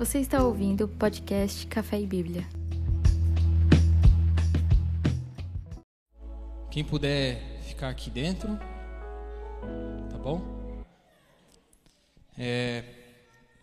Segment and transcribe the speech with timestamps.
[0.00, 2.48] Você está ouvindo o podcast Café e Bíblia.
[6.70, 8.48] Quem puder ficar aqui dentro,
[10.08, 10.40] tá bom?
[12.38, 12.82] É,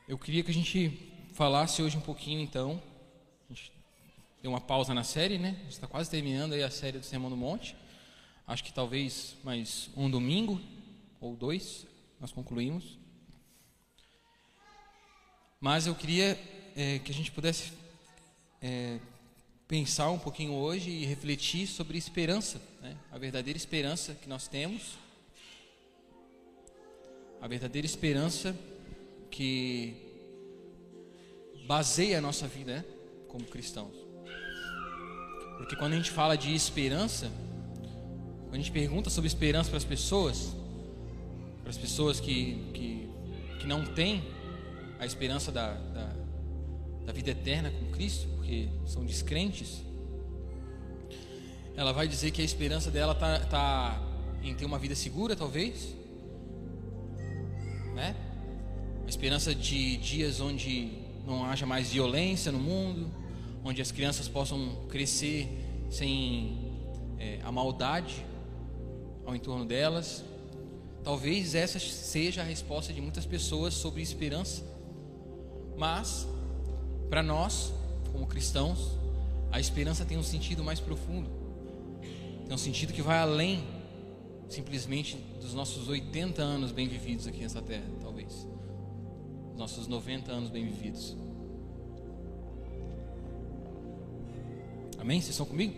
[0.08, 2.80] eu queria que a gente falasse hoje um pouquinho, então.
[3.50, 3.72] A gente
[4.40, 5.56] deu uma pausa na série, né?
[5.58, 7.76] A gente está quase terminando aí a série do Sermão do Monte.
[8.46, 10.62] Acho que talvez mais um domingo
[11.20, 11.88] ou dois
[12.22, 12.97] nós concluímos.
[15.60, 16.38] Mas eu queria
[16.76, 17.74] é, que a gente pudesse
[18.62, 19.00] é,
[19.68, 22.96] pensar um pouquinho hoje e refletir sobre esperança, né?
[23.12, 25.00] a verdadeira esperança que nós temos,
[27.42, 28.56] a verdadeira esperança
[29.32, 29.96] que
[31.66, 32.86] baseia a nossa vida né?
[33.28, 33.96] como cristãos.
[35.58, 37.32] Porque quando a gente fala de esperança,
[38.44, 40.56] quando a gente pergunta sobre esperança para as pessoas,
[41.62, 43.10] para as pessoas que, que,
[43.60, 44.37] que não têm
[45.00, 46.16] a esperança da, da,
[47.06, 49.84] da vida eterna com Cristo, porque são descrentes,
[51.76, 54.02] ela vai dizer que a esperança dela está tá
[54.42, 55.96] em ter uma vida segura, talvez,
[57.94, 58.16] né?
[59.06, 60.92] A esperança de dias onde
[61.26, 63.12] não haja mais violência no mundo,
[63.64, 65.48] onde as crianças possam crescer
[65.90, 66.74] sem
[67.20, 68.26] é, a maldade
[69.26, 70.24] ao entorno delas.
[71.04, 74.64] Talvez essa seja a resposta de muitas pessoas sobre esperança.
[75.78, 76.28] Mas,
[77.08, 77.72] para nós,
[78.12, 78.98] como cristãos,
[79.52, 81.30] a esperança tem um sentido mais profundo.
[82.46, 83.64] Tem um sentido que vai além
[84.50, 88.48] simplesmente dos nossos 80 anos bem vividos aqui nessa terra, talvez.
[89.56, 91.16] Nossos 90 anos bem vividos.
[94.98, 95.22] Amém?
[95.22, 95.76] Vocês estão comigo?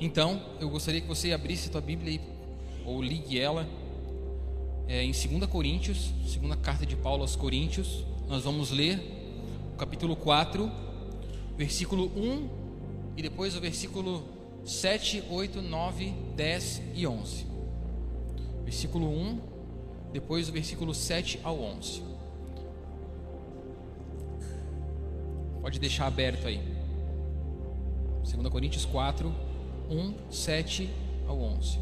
[0.00, 2.20] Então, eu gostaria que você abrisse a tua Bíblia
[2.84, 3.68] ou ligue ela
[4.88, 9.00] é, em 2 Coríntios, segunda carta de Paulo aos Coríntios, nós vamos ler
[9.74, 10.70] o capítulo 4,
[11.56, 12.48] versículo 1
[13.16, 14.22] e depois o versículo
[14.64, 17.46] 7, 8, 9, 10 e 11.
[18.64, 19.40] Versículo 1,
[20.12, 22.02] depois o versículo 7 ao 11.
[25.60, 26.60] Pode deixar aberto aí.
[28.24, 29.32] 2 Coríntios 4,
[29.90, 30.90] 1, 7
[31.26, 31.78] ao 11.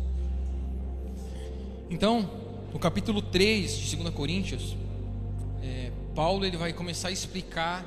[1.90, 4.76] Então, no capítulo 3 de 2 Coríntios,
[5.62, 7.84] é, Paulo ele vai começar a explicar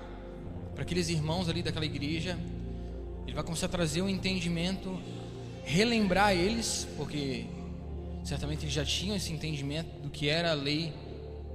[0.73, 2.37] para aqueles irmãos ali daquela igreja,
[3.25, 4.99] ele vai começar a trazer um entendimento,
[5.63, 7.45] relembrar eles, porque
[8.23, 10.93] certamente eles já tinham esse entendimento do que era a lei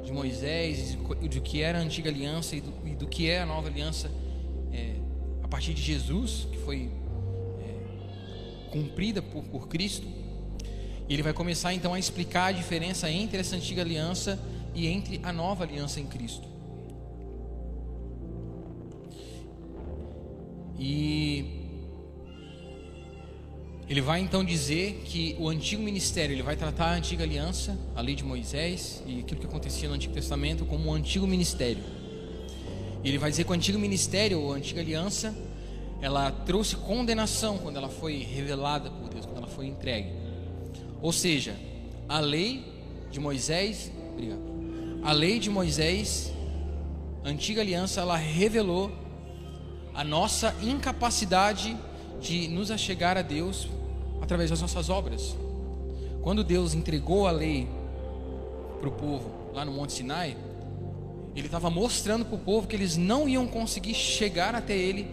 [0.03, 3.47] de Moisés, do que era a antiga aliança e do, e do que é a
[3.47, 4.11] nova aliança
[4.73, 4.95] é,
[5.43, 6.91] a partir de Jesus, que foi
[7.61, 10.07] é, cumprida por, por Cristo.
[11.09, 14.39] E ele vai começar então a explicar a diferença entre essa antiga aliança
[14.75, 16.47] e entre a nova aliança em Cristo.
[20.79, 21.59] E
[23.89, 28.03] ele vai então dizer que o antigo ministério, ele vai tratar a antiga aliança, a
[28.03, 31.83] lei de Moisés e aquilo que acontecia no Antigo Testamento como um antigo ministério.
[33.03, 35.35] Ele vai dizer que o antigo ministério, ou a antiga aliança,
[36.03, 40.28] ela trouxe condenação quando ela foi revelada por Deus, quando ela foi entregue.
[41.01, 41.57] Ou seja,
[42.09, 42.65] a lei
[43.11, 44.43] de Moisés, obrigado,
[45.03, 46.33] a lei de Moisés,
[47.25, 48.91] antiga aliança, ela revelou
[49.95, 51.77] a nossa incapacidade
[52.21, 53.69] de nos achegar a Deus
[54.21, 55.37] através das nossas obras.
[56.23, 57.69] Quando Deus entregou a lei
[58.81, 60.37] para o povo lá no Monte Sinai,
[61.35, 65.07] Ele estava mostrando para o povo que eles não iam conseguir chegar até Ele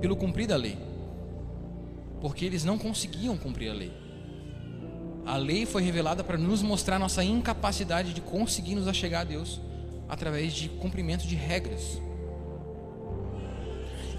[0.00, 0.78] pelo cumprir da lei,
[2.20, 4.05] porque eles não conseguiam cumprir a lei.
[5.26, 9.60] A lei foi revelada para nos mostrar nossa incapacidade de conseguir nos achegar a Deus
[10.08, 12.00] através de cumprimento de regras.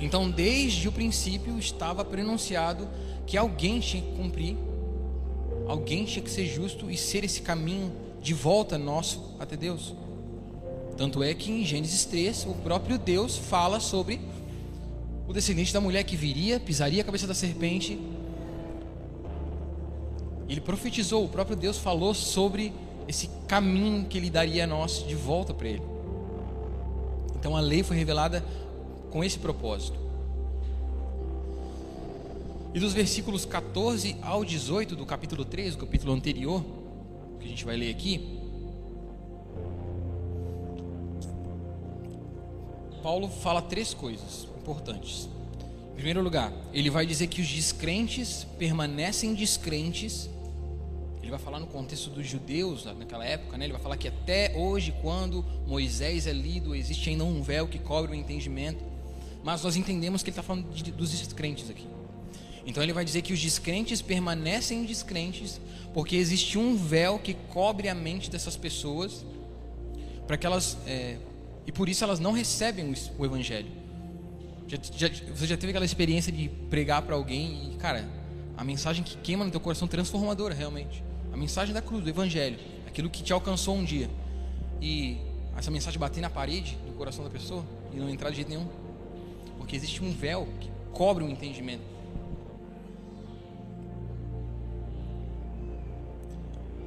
[0.02, 2.90] Então, desde o princípio estava pronunciado
[3.26, 4.58] que alguém tinha que cumprir,
[5.66, 9.96] alguém tinha que ser justo e ser esse caminho de volta nosso até Deus.
[10.98, 14.20] Tanto é que em Gênesis 3, o próprio Deus fala sobre
[15.26, 17.98] o descendente da mulher que viria, pisaria a cabeça da serpente
[20.48, 22.74] ele profetizou, o próprio Deus falou sobre
[23.08, 25.82] esse caminho que ele daria a nós de volta para ele.
[27.36, 28.44] Então a lei foi revelada
[29.10, 29.98] com esse propósito.
[32.74, 36.64] E dos versículos 14 ao 18 do capítulo 3, o capítulo anterior,
[37.40, 38.38] que a gente vai ler aqui,
[43.02, 45.30] Paulo fala três coisas importantes.
[45.92, 50.30] Em primeiro lugar, ele vai dizer que os descrentes permanecem descrentes
[51.28, 53.66] ele vai falar no contexto dos judeus naquela época, né?
[53.66, 57.78] Ele vai falar que até hoje, quando Moisés é lido, existe ainda um véu que
[57.78, 58.82] cobre o entendimento.
[59.44, 61.86] Mas nós entendemos que ele está falando de, dos descrentes aqui.
[62.66, 65.60] Então ele vai dizer que os descrentes permanecem descrentes
[65.94, 69.26] porque existe um véu que cobre a mente dessas pessoas
[70.26, 71.18] para que elas é,
[71.66, 73.70] e por isso elas não recebem o, evangelho.
[74.66, 78.08] Já, já, você já teve aquela experiência de pregar para alguém e cara,
[78.56, 81.07] a mensagem que queima no teu coração transformadora realmente.
[81.38, 82.58] A mensagem da cruz, do evangelho,
[82.88, 84.10] aquilo que te alcançou um dia.
[84.82, 85.18] E
[85.56, 87.64] essa mensagem bater na parede do coração da pessoa
[87.94, 88.68] e não entrar de jeito nenhum.
[89.56, 91.84] Porque existe um véu que cobre o entendimento.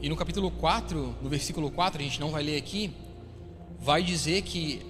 [0.02, 2.92] E no capítulo 4, no versículo 4, a gente não vai ler aqui,
[3.78, 4.84] vai dizer que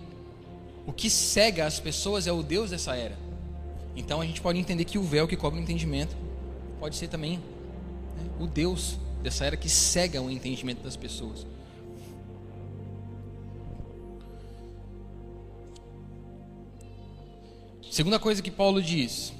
[0.87, 3.19] o que cega as pessoas é o Deus dessa era.
[3.95, 6.17] Então a gente pode entender que o véu que cobre o entendimento
[6.79, 11.47] pode ser também né, o Deus dessa era que cega o entendimento das pessoas.
[17.91, 19.33] Segunda coisa que Paulo diz,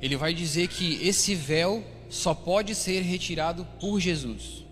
[0.00, 4.64] ele vai dizer que esse véu só pode ser retirado por Jesus.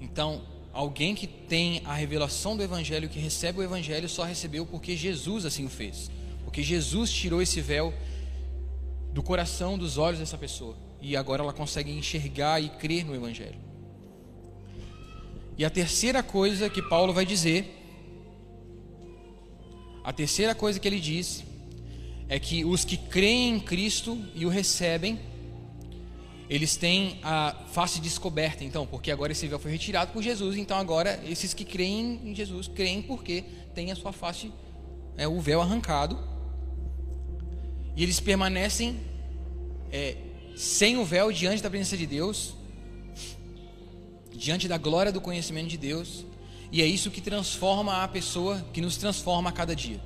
[0.00, 0.42] Então,
[0.72, 5.44] alguém que tem a revelação do Evangelho, que recebe o Evangelho, só recebeu porque Jesus
[5.44, 6.10] assim o fez.
[6.44, 7.94] Porque Jesus tirou esse véu
[9.12, 10.76] do coração, dos olhos dessa pessoa.
[11.00, 13.58] E agora ela consegue enxergar e crer no Evangelho.
[15.56, 17.76] E a terceira coisa que Paulo vai dizer,
[20.02, 21.44] a terceira coisa que ele diz,
[22.28, 25.18] é que os que creem em Cristo e o recebem,
[26.48, 30.76] eles têm a face descoberta, então, porque agora esse véu foi retirado por Jesus, então
[30.76, 33.44] agora esses que creem em Jesus creem porque
[33.74, 34.50] tem a sua face,
[35.16, 36.18] é, o véu arrancado,
[37.94, 38.98] e eles permanecem
[39.92, 40.16] é,
[40.56, 42.54] sem o véu diante da presença de Deus,
[44.32, 46.24] diante da glória do conhecimento de Deus,
[46.72, 50.00] e é isso que transforma a pessoa, que nos transforma a cada dia.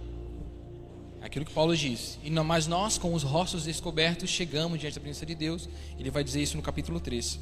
[1.20, 2.18] Aquilo que Paulo diz.
[2.22, 5.68] E mas nós, com os rostos descobertos, chegamos diante da presença de Deus.
[5.98, 7.38] Ele vai dizer isso no capítulo 3.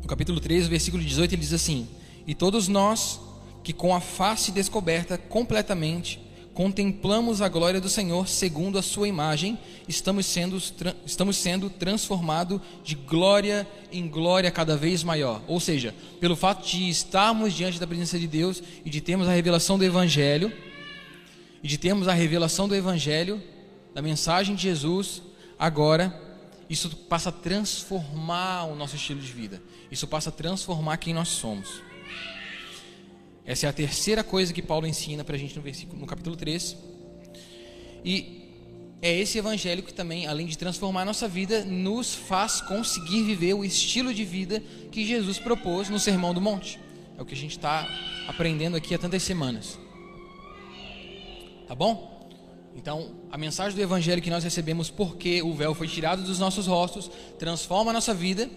[0.00, 1.88] No capítulo 3, versículo 18, ele diz assim:
[2.26, 3.20] E todos nós
[3.66, 6.20] que com a face descoberta completamente
[6.54, 9.58] contemplamos a glória do Senhor segundo a sua imagem,
[9.88, 10.56] estamos sendo,
[11.04, 15.42] estamos sendo transformados de glória em glória cada vez maior.
[15.48, 19.32] Ou seja, pelo fato de estarmos diante da presença de Deus e de termos a
[19.32, 20.52] revelação do Evangelho,
[21.60, 23.42] e de termos a revelação do Evangelho,
[23.92, 25.22] da mensagem de Jesus,
[25.58, 26.16] agora
[26.70, 29.60] isso passa a transformar o nosso estilo de vida.
[29.90, 31.84] Isso passa a transformar quem nós somos.
[33.46, 36.34] Essa é a terceira coisa que Paulo ensina para a gente no, versículo, no capítulo
[36.34, 36.76] 3.
[38.04, 38.42] E
[39.00, 43.54] é esse evangelho que também, além de transformar a nossa vida, nos faz conseguir viver
[43.54, 44.60] o estilo de vida
[44.90, 46.80] que Jesus propôs no Sermão do Monte.
[47.16, 47.88] É o que a gente está
[48.26, 49.78] aprendendo aqui há tantas semanas.
[51.68, 52.28] Tá bom?
[52.74, 56.66] Então, a mensagem do Evangelho que nós recebemos, porque o véu foi tirado dos nossos
[56.66, 58.50] rostos, transforma a nossa vida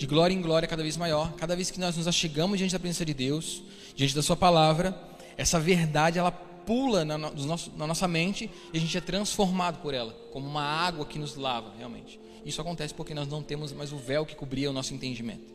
[0.00, 1.34] de glória em glória cada vez maior.
[1.34, 3.62] Cada vez que nós nos achegamos diante da presença de Deus,
[3.94, 4.98] diante da Sua palavra,
[5.36, 9.92] essa verdade ela pula na, nosso, na nossa mente e a gente é transformado por
[9.92, 12.18] ela, como uma água que nos lava, realmente.
[12.46, 15.52] Isso acontece porque nós não temos mais o véu que cobria o nosso entendimento.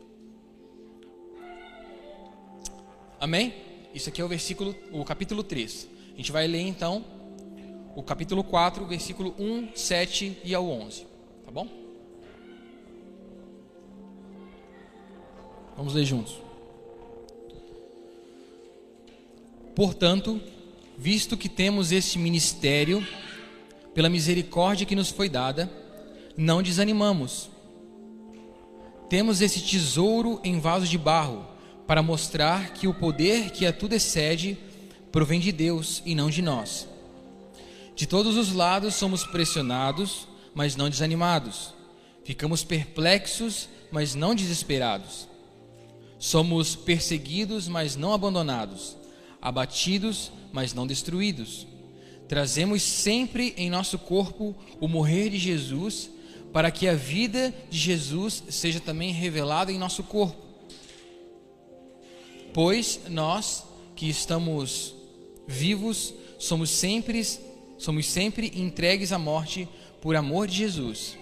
[3.18, 3.52] Amém?
[3.92, 5.88] Isso aqui é o versículo, o capítulo 3.
[6.14, 7.04] A gente vai ler então
[7.96, 11.04] o capítulo 4, versículo 1, 7 e ao 11.
[11.44, 11.85] Tá bom?
[15.76, 16.38] Vamos ler juntos.
[19.74, 20.40] Portanto,
[20.96, 23.06] visto que temos este ministério,
[23.92, 25.70] pela misericórdia que nos foi dada,
[26.34, 27.50] não desanimamos.
[29.10, 31.46] Temos esse tesouro em vaso de barro,
[31.86, 34.58] para mostrar que o poder que a tudo excede
[35.12, 36.88] provém de Deus e não de nós.
[37.94, 41.74] De todos os lados somos pressionados, mas não desanimados.
[42.24, 45.28] Ficamos perplexos, mas não desesperados
[46.26, 48.96] Somos perseguidos, mas não abandonados,
[49.40, 51.68] abatidos, mas não destruídos.
[52.26, 56.10] Trazemos sempre em nosso corpo o morrer de Jesus,
[56.52, 60.36] para que a vida de Jesus seja também revelada em nosso corpo.
[62.52, 63.62] Pois nós
[63.94, 64.96] que estamos
[65.46, 67.24] vivos somos sempre
[67.78, 69.68] somos sempre entregues à morte
[70.02, 71.16] por amor de Jesus,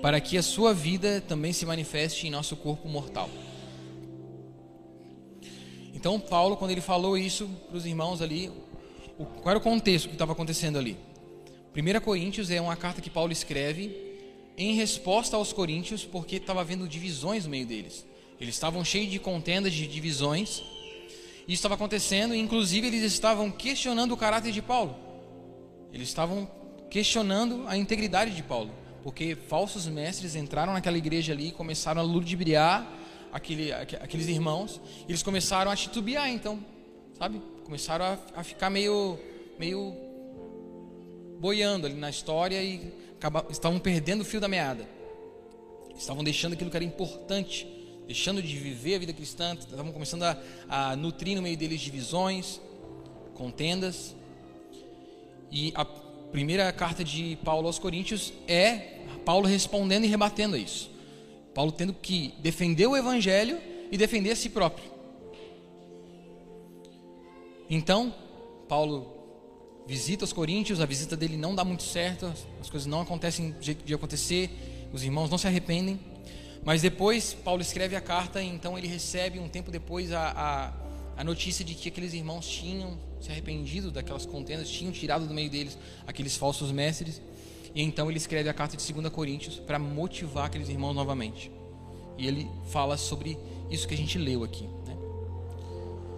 [0.00, 3.28] para que a sua vida também se manifeste em nosso corpo mortal.
[6.04, 8.52] Então, Paulo, quando ele falou isso para os irmãos ali,
[9.16, 10.98] o, qual era o contexto que estava acontecendo ali?
[11.74, 13.96] 1 Coríntios é uma carta que Paulo escreve
[14.54, 18.04] em resposta aos coríntios, porque estava havendo divisões no meio deles.
[18.38, 20.62] Eles estavam cheios de contendas, de divisões.
[21.48, 24.94] Isso estava acontecendo, inclusive eles estavam questionando o caráter de Paulo.
[25.90, 26.46] Eles estavam
[26.90, 32.04] questionando a integridade de Paulo, porque falsos mestres entraram naquela igreja ali e começaram a
[32.04, 33.03] ludibriar
[33.34, 34.80] aquele, aqueles irmãos.
[35.08, 36.64] Eles começaram a titubear, então,
[37.18, 37.42] sabe?
[37.64, 39.18] Começaram a, a ficar meio,
[39.58, 39.92] meio
[41.40, 42.92] boiando ali na história e
[43.50, 44.88] estavam perdendo o fio da meada.
[45.98, 47.66] Estavam deixando aquilo que era importante,
[48.06, 50.38] deixando de viver a vida cristã, estavam começando a,
[50.68, 52.60] a nutrir no meio deles divisões,
[53.34, 54.14] contendas.
[55.50, 60.93] E a primeira carta de Paulo aos Coríntios é Paulo respondendo e rebatendo isso.
[61.54, 63.58] Paulo tendo que defender o evangelho
[63.90, 64.92] e defender a si próprio.
[67.70, 68.14] Então,
[68.68, 69.14] Paulo
[69.86, 72.26] visita os coríntios, a visita dele não dá muito certo,
[72.60, 74.50] as coisas não acontecem do jeito de acontecer,
[74.92, 76.00] os irmãos não se arrependem.
[76.64, 80.30] Mas depois Paulo escreve a carta e então ele recebe um tempo depois a,
[81.16, 85.34] a, a notícia de que aqueles irmãos tinham se arrependido daquelas contendas, tinham tirado do
[85.34, 87.20] meio deles aqueles falsos mestres.
[87.74, 91.50] E então ele escreve a carta de 2 Coríntios para motivar aqueles irmãos novamente.
[92.16, 93.36] E ele fala sobre
[93.70, 94.96] isso que a gente leu aqui, né?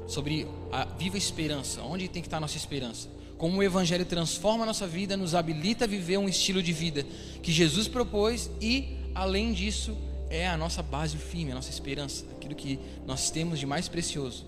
[0.06, 4.64] sobre a viva esperança, onde tem que estar a nossa esperança como o Evangelho transforma
[4.64, 7.04] a nossa vida, nos habilita a viver um estilo de vida
[7.42, 9.96] que Jesus propôs e, além disso,
[10.30, 14.46] é a nossa base firme, a nossa esperança, aquilo que nós temos de mais precioso.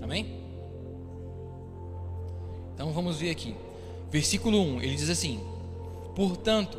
[0.00, 0.43] Amém?
[2.74, 3.54] Então vamos ver aqui.
[4.10, 5.40] Versículo 1, ele diz assim:
[6.14, 6.78] Portanto,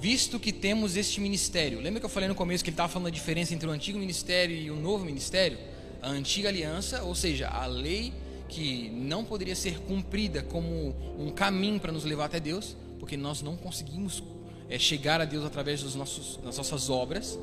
[0.00, 3.06] visto que temos este ministério, lembra que eu falei no começo que ele estava falando
[3.06, 5.58] da diferença entre o antigo ministério e o novo ministério?
[6.06, 8.12] a antiga aliança, ou seja, a lei
[8.48, 13.42] que não poderia ser cumprida como um caminho para nos levar até Deus, porque nós
[13.42, 14.22] não conseguimos
[14.68, 17.36] é, chegar a Deus através dos nossos, das nossas obras.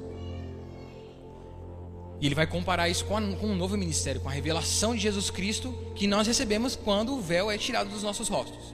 [2.24, 5.01] E ele vai comparar isso com, a, com um novo ministério, com a revelação de
[5.01, 8.74] Jesus Cristo que nós recebemos quando o véu é tirado dos nossos rostos.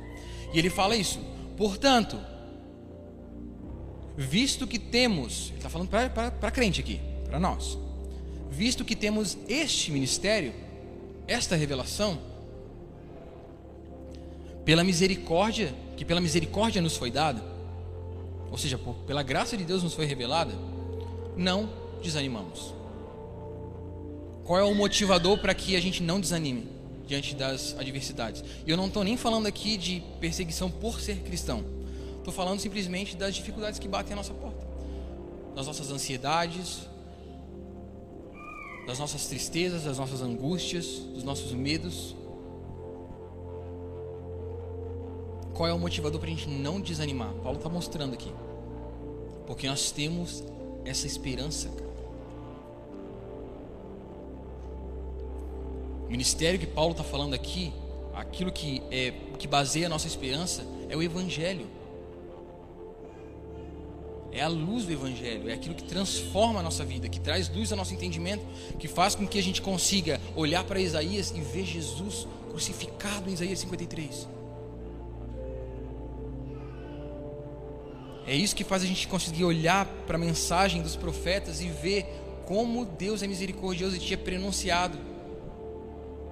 [0.54, 1.20] E ele fala isso.
[1.58, 2.18] Portanto,
[4.16, 7.78] visto que temos, ele está falando para crente aqui, para nós
[8.50, 10.54] visto que temos este ministério,
[11.28, 12.20] esta revelação,
[14.66, 17.42] pela misericórdia, que pela misericórdia nos foi dada,
[18.52, 20.54] ou seja, por, pela graça de Deus nos foi revelada,
[21.38, 21.70] não
[22.02, 22.74] desanimamos.
[24.50, 26.68] Qual é o motivador para que a gente não desanime
[27.06, 28.44] diante das adversidades?
[28.66, 31.64] E eu não estou nem falando aqui de perseguição por ser cristão.
[32.18, 34.66] Estou falando simplesmente das dificuldades que batem à nossa porta,
[35.54, 36.80] das nossas ansiedades,
[38.88, 42.16] das nossas tristezas, das nossas angústias, dos nossos medos.
[45.54, 47.32] Qual é o motivador para a gente não desanimar?
[47.44, 48.34] Paulo está mostrando aqui.
[49.46, 50.44] Porque nós temos
[50.86, 51.89] essa esperança, cara.
[56.10, 57.72] O ministério que Paulo está falando aqui,
[58.16, 61.68] aquilo que, é, que baseia a nossa esperança, é o Evangelho.
[64.32, 67.72] É a luz do Evangelho, é aquilo que transforma a nossa vida, que traz luz
[67.72, 68.44] ao nosso entendimento,
[68.80, 73.34] que faz com que a gente consiga olhar para Isaías e ver Jesus crucificado em
[73.34, 74.28] Isaías 53.
[78.26, 82.08] É isso que faz a gente conseguir olhar para a mensagem dos profetas e ver
[82.48, 85.09] como Deus é misericordioso e tinha prenunciado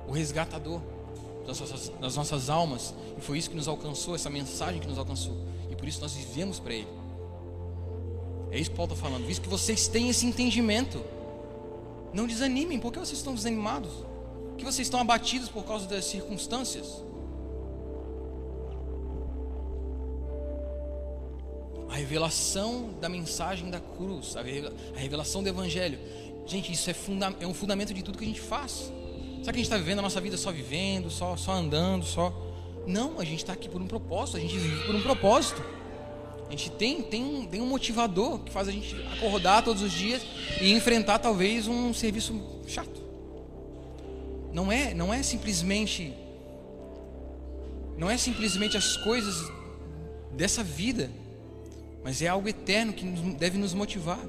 [0.08, 0.82] o resgatador
[1.46, 2.94] das nossas, das nossas almas.
[3.18, 5.36] E foi isso que nos alcançou, essa mensagem que nos alcançou.
[5.70, 6.88] E por isso nós vivemos para Ele.
[8.52, 9.26] É isso que Paulo está falando.
[9.26, 11.04] Visto que vocês têm esse entendimento,
[12.14, 12.80] não desanimem.
[12.80, 13.92] Por que vocês estão desanimados?
[14.58, 17.04] Que vocês estão abatidos por causa das circunstâncias?
[21.90, 24.42] A revelação da mensagem da cruz, a
[24.98, 26.00] revelação do Evangelho.
[26.46, 28.92] Gente, isso é, funda é um fundamento de tudo que a gente faz.
[29.48, 32.34] Será que a gente está vivendo a nossa vida só vivendo, só, só andando, só.
[32.86, 35.64] Não, a gente está aqui por um propósito, a gente vive por um propósito.
[36.50, 39.94] A gente tem, tem, um, tem um motivador que faz a gente acordar todos os
[39.94, 40.22] dias
[40.60, 42.38] e enfrentar talvez um serviço
[42.68, 43.02] chato.
[44.52, 46.14] Não é, não é simplesmente
[47.98, 49.50] não é simplesmente as coisas
[50.34, 51.10] dessa vida,
[52.04, 54.20] mas é algo eterno que deve nos motivar.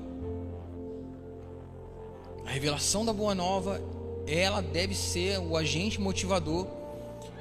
[2.46, 3.82] A revelação da boa nova,
[4.28, 6.66] ela deve ser o agente motivador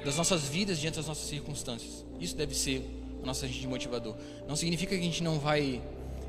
[0.04, 2.04] das nossas vidas diante das nossas circunstâncias.
[2.18, 2.82] Isso deve ser
[3.22, 4.14] o nosso agente motivador.
[4.48, 5.82] Não significa que a gente não vai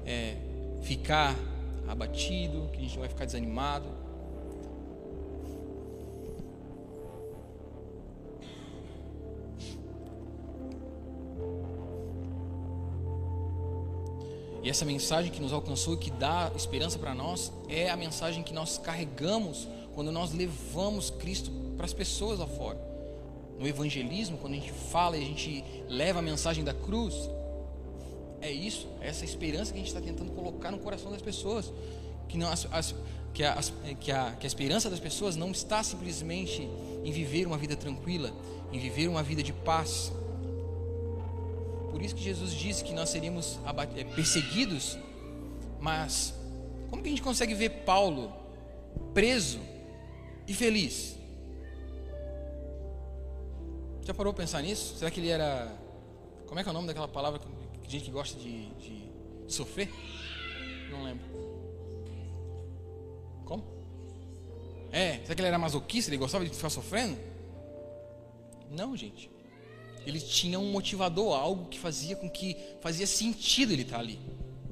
[0.05, 0.35] é,
[0.81, 1.33] ficar
[1.87, 3.87] abatido, que a gente não vai ficar desanimado.
[14.61, 18.43] E essa mensagem que nos alcançou e que dá esperança para nós é a mensagem
[18.43, 22.79] que nós carregamos quando nós levamos Cristo para as pessoas lá fora.
[23.57, 27.29] No evangelismo, quando a gente fala e a gente leva a mensagem da cruz,
[28.41, 31.71] é isso, é essa esperança que a gente está tentando colocar no coração das pessoas.
[32.29, 32.95] Que, não, as, as,
[33.33, 33.57] que, a,
[33.99, 36.69] que, a, que a esperança das pessoas não está simplesmente
[37.03, 38.31] em viver uma vida tranquila,
[38.71, 40.13] em viver uma vida de paz,
[41.99, 43.59] por isso que Jesus disse que nós seríamos
[43.97, 44.97] eh, perseguidos,
[45.81, 46.33] mas
[46.89, 48.31] como que a gente consegue ver Paulo
[49.13, 49.59] preso
[50.49, 51.15] e feliz?
[54.03, 54.97] Já parou para pensar nisso?
[54.97, 55.71] Será que ele era.
[56.47, 59.11] Como é que é o nome daquela palavra que gente que gosta de, de
[59.47, 59.89] sofrer?
[60.89, 61.25] Não lembro.
[63.45, 63.63] Como?
[64.91, 66.09] É, será que ele era masoquista?
[66.09, 67.17] Ele gostava de ficar sofrendo?
[68.69, 69.29] Não, gente
[70.05, 74.19] ele tinha um motivador, algo que fazia com que fazia sentido ele estar ali.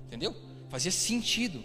[0.07, 0.36] Entendeu?
[0.69, 1.63] Fazia sentido.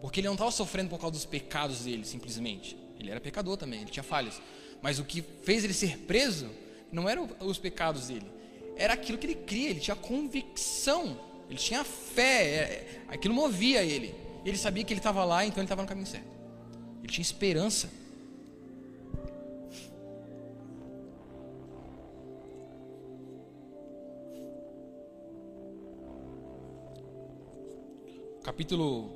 [0.00, 2.76] Porque ele não estava sofrendo por causa dos pecados dele, simplesmente.
[3.00, 4.40] Ele era pecador também, ele tinha falhas.
[4.82, 6.48] Mas o que fez ele ser preso
[6.92, 8.26] não eram os pecados dele,
[8.76, 14.14] era aquilo que ele cria, ele tinha convicção, ele tinha fé, é, aquilo movia ele.
[14.44, 16.26] Ele sabia que ele estava lá, então ele estava no caminho certo.
[17.02, 17.90] Ele tinha esperança.
[28.50, 29.10] capítulo,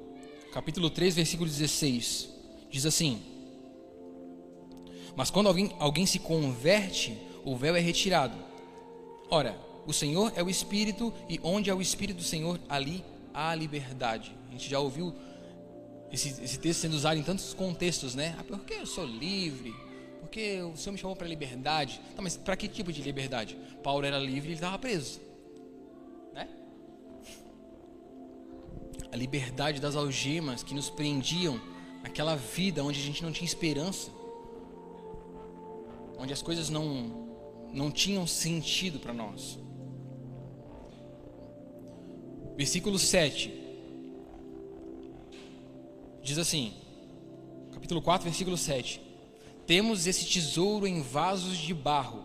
[0.53, 2.29] capítulo 3, versículo 16.
[2.71, 3.21] Diz assim:
[5.17, 8.37] Mas quando alguém, alguém se converte, o véu é retirado.
[9.31, 9.57] Ora,
[9.87, 14.35] o Senhor é o Espírito, e onde é o Espírito do Senhor, ali há liberdade.
[14.49, 15.15] A gente já ouviu
[16.11, 18.35] esse, esse texto sendo usado em tantos contextos, né?
[18.39, 19.75] Ah, porque eu sou livre,
[20.21, 22.01] porque o Senhor me chamou para liberdade.
[22.15, 23.57] Tá, mas para que tipo de liberdade?
[23.83, 25.21] Paulo era livre e ele estava preso.
[29.13, 31.61] a liberdade das algemas que nos prendiam
[32.03, 34.11] naquela vida onde a gente não tinha esperança,
[36.25, 39.59] onde as coisas não, não tinham sentido para nós.
[42.57, 43.63] Versículo 7
[46.23, 46.73] diz assim,
[47.73, 49.01] capítulo 4, versículo 7:
[49.67, 52.25] Temos esse tesouro em vasos de barro,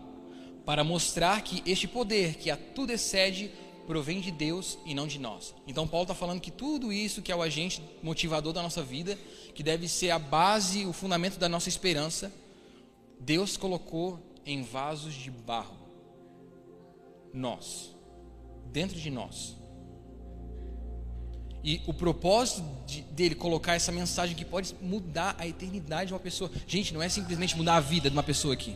[0.64, 3.50] para mostrar que este poder que a tudo excede
[3.86, 5.54] provém de Deus e não de nós.
[5.66, 9.18] Então Paulo está falando que tudo isso que é o agente motivador da nossa vida,
[9.54, 12.32] que deve ser a base, o fundamento da nossa esperança,
[13.20, 15.76] Deus colocou em vasos de barro.
[17.32, 17.94] Nós,
[18.72, 19.56] dentro de nós.
[21.62, 26.18] E o propósito de, dele colocar essa mensagem que pode mudar a eternidade de uma
[26.18, 26.50] pessoa.
[26.66, 28.74] Gente, não é simplesmente mudar a vida de uma pessoa aqui.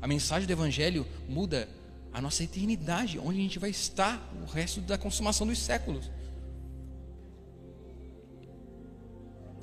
[0.00, 1.68] A mensagem do Evangelho muda
[2.12, 6.10] a nossa eternidade, onde a gente vai estar o resto da consumação dos séculos.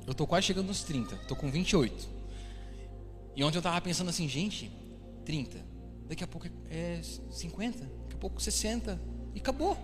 [0.04, 2.19] Eu estou quase chegando nos 30, estou com 28.
[3.40, 4.70] E ontem eu estava pensando assim, gente,
[5.24, 5.64] 30,
[6.06, 7.00] daqui a pouco é
[7.30, 9.00] 50, daqui a pouco 60
[9.34, 9.78] e acabou.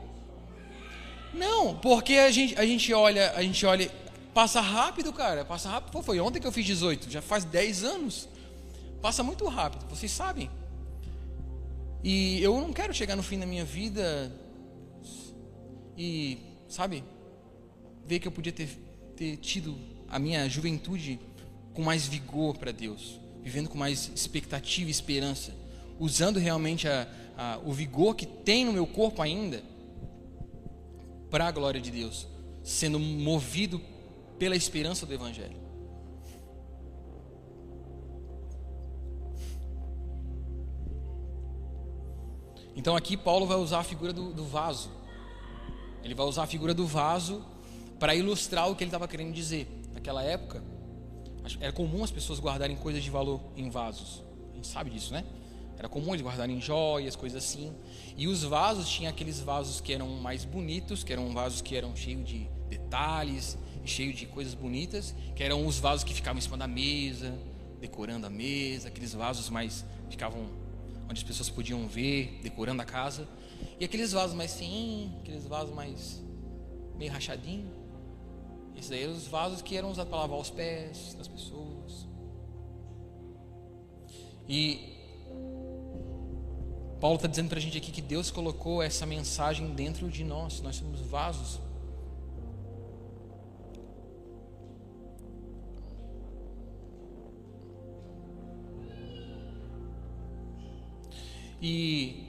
[1.32, 3.90] Não, porque a gente, a gente olha, a gente olha,
[4.34, 5.90] passa rápido, cara, passa rápido.
[5.90, 8.28] Pô, foi ontem que eu fiz 18, já faz 10 anos.
[9.00, 10.50] Passa muito rápido, vocês sabem.
[12.04, 14.38] E eu não quero chegar no fim da minha vida
[15.96, 16.36] e,
[16.68, 17.02] sabe,
[18.04, 18.68] ver que eu podia ter,
[19.16, 19.74] ter tido
[20.10, 21.18] a minha juventude
[21.72, 25.54] com mais vigor para Deus, vivendo com mais expectativa e esperança,
[25.98, 29.62] usando realmente a, a, o vigor que tem no meu corpo ainda
[31.30, 32.26] para a glória de Deus,
[32.62, 33.80] sendo movido
[34.38, 35.66] pela esperança do Evangelho.
[42.76, 44.90] Então aqui Paulo vai usar a figura do, do vaso.
[46.04, 47.42] Ele vai usar a figura do vaso
[47.98, 49.66] para ilustrar o que ele estava querendo dizer.
[49.94, 50.62] Naquela época,
[51.60, 54.22] era comum as pessoas guardarem coisas de valor em vasos.
[54.52, 55.24] A gente sabe disso, né?
[55.78, 57.72] Era comum eles guardarem joias, coisas assim.
[58.16, 61.94] E os vasos tinham aqueles vasos que eram mais bonitos, que eram vasos que eram
[61.94, 66.56] cheios de detalhes cheios de coisas bonitas, que eram os vasos que ficavam em cima
[66.56, 67.32] da mesa,
[67.80, 70.46] decorando a mesa, aqueles vasos mais ficavam
[71.04, 73.26] onde as pessoas podiam ver, decorando a casa.
[73.78, 76.22] E aqueles vasos mais fininhos, aqueles vasos mais
[76.96, 77.70] meio rachadinho.
[78.76, 82.06] Esses aí eram os vasos que eram usados para lavar os pés das pessoas.
[84.48, 84.94] E
[87.00, 90.60] Paulo está dizendo para a gente aqui que Deus colocou essa mensagem dentro de nós.
[90.60, 91.60] Nós somos vasos
[101.60, 102.24] E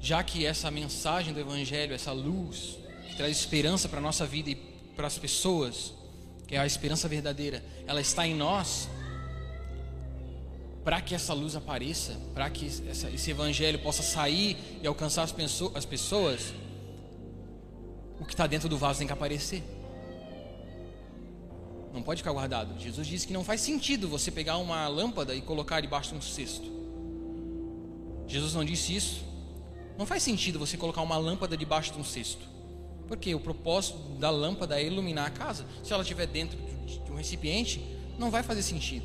[0.00, 2.78] já que essa mensagem do Evangelho, essa luz
[3.08, 5.92] que traz esperança para a nossa vida e para as pessoas,
[6.46, 8.88] que é a esperança verdadeira, ela está em nós,
[10.84, 15.34] para que essa luz apareça, para que essa, esse evangelho possa sair e alcançar as,
[15.74, 16.52] as pessoas,
[18.20, 19.62] o que está dentro do vaso tem que aparecer.
[21.92, 22.80] Não pode ficar guardado.
[22.80, 26.22] Jesus disse que não faz sentido você pegar uma lâmpada e colocar debaixo de um
[26.22, 26.70] cesto.
[28.26, 29.24] Jesus não disse isso.
[29.98, 32.51] Não faz sentido você colocar uma lâmpada debaixo de um cesto.
[33.12, 35.66] Porque o propósito da lâmpada é iluminar a casa.
[35.84, 37.84] Se ela estiver dentro de um recipiente,
[38.18, 39.04] não vai fazer sentido.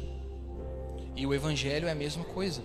[1.13, 2.61] E o evangelho é a mesma coisa.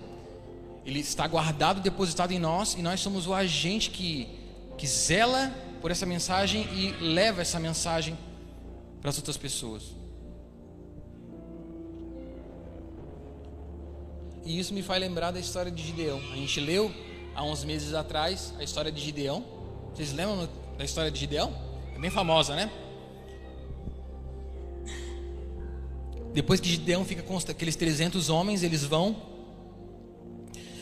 [0.85, 4.29] Ele está guardado, depositado em nós, e nós somos o agente que,
[4.77, 8.17] que zela por essa mensagem e leva essa mensagem
[9.01, 9.83] para as outras pessoas.
[14.45, 16.21] E isso me faz lembrar da história de Gideão.
[16.31, 16.89] A gente leu
[17.35, 19.43] há uns meses atrás a história de Gideão.
[19.93, 21.53] Vocês lembram da história de Gideão?
[21.95, 22.71] É bem famosa, né?
[26.33, 29.15] Depois que Gideão fica com aqueles 300 homens, eles vão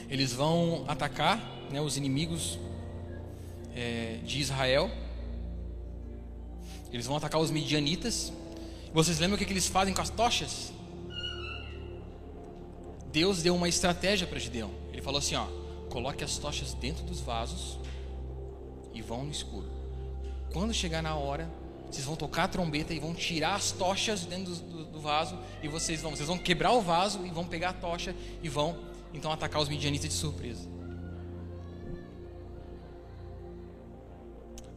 [0.09, 1.39] eles vão atacar
[1.71, 2.59] né, os inimigos
[3.73, 4.91] é, de Israel.
[6.91, 8.31] Eles vão atacar os midianitas.
[8.93, 10.73] Vocês lembram o que, que eles fazem com as tochas?
[13.11, 14.71] Deus deu uma estratégia para Gideão.
[14.91, 15.47] Ele falou assim: ó,
[15.89, 17.77] coloque as tochas dentro dos vasos
[18.93, 19.80] e vão no escuro.
[20.53, 21.49] Quando chegar na hora,
[21.89, 25.37] vocês vão tocar a trombeta e vão tirar as tochas dentro do, do, do, vaso
[25.61, 28.77] e vocês vão, vocês vão quebrar o vaso e vão pegar a tocha e vão
[29.13, 30.69] então atacar os midianitas de surpresa.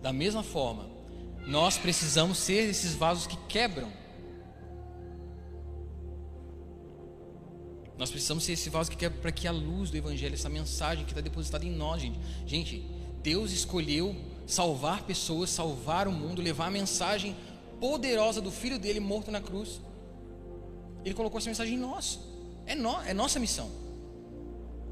[0.03, 0.89] Da mesma forma,
[1.47, 3.91] nós precisamos ser esses vasos que quebram
[7.97, 11.05] Nós precisamos ser esse vaso que quer para que a luz do Evangelho, essa mensagem
[11.05, 12.19] que está depositada em nós, gente.
[12.45, 12.85] Gente,
[13.23, 14.15] Deus escolheu
[14.47, 17.37] salvar pessoas, salvar o mundo, levar a mensagem
[17.81, 19.81] poderosa do Filho dele morto na cruz.
[21.05, 22.19] Ele colocou essa mensagem em nós.
[22.67, 23.71] É, no, é nossa missão.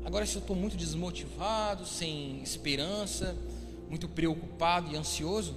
[0.05, 3.37] Agora, se eu estou muito desmotivado, sem esperança,
[3.89, 5.55] muito preocupado e ansioso,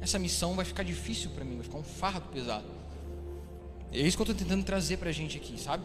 [0.00, 2.66] essa missão vai ficar difícil para mim, vai ficar um fardo pesado.
[3.92, 5.84] É isso que eu estou tentando trazer para a gente aqui, sabe?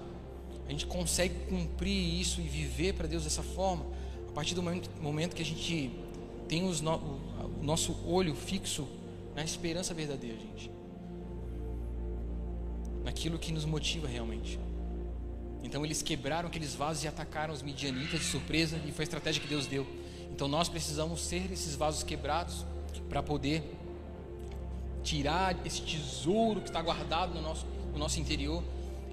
[0.68, 3.86] A gente consegue cumprir isso e viver para Deus dessa forma
[4.28, 5.92] a partir do momento que a gente
[6.48, 8.88] tem no, o nosso olho fixo
[9.36, 10.72] na esperança verdadeira, gente.
[13.04, 14.60] Naquilo que nos motiva realmente.
[15.64, 19.42] Então eles quebraram aqueles vasos e atacaram os midianitas de surpresa e foi a estratégia
[19.42, 19.86] que Deus deu.
[20.32, 22.66] Então nós precisamos ser esses vasos quebrados
[23.10, 23.64] para poder
[25.04, 27.66] tirar esse tesouro que está guardado no nosso
[27.98, 28.64] no nosso interior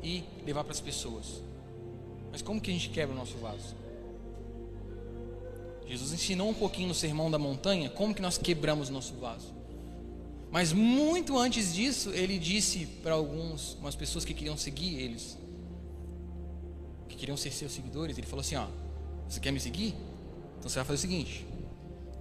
[0.03, 1.43] e levar para as pessoas.
[2.31, 3.75] Mas como que a gente quebra o nosso vaso?
[5.87, 9.53] Jesus ensinou um pouquinho no Sermão da Montanha como que nós quebramos nosso vaso.
[10.51, 15.37] Mas muito antes disso, ele disse para alguns, umas pessoas que queriam seguir eles,
[17.09, 18.69] que queriam ser seus seguidores, ele falou assim: ó,
[19.29, 19.95] você quer me seguir?
[20.59, 21.45] Então você vai fazer o seguinte: